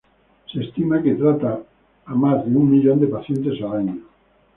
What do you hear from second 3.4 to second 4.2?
al año.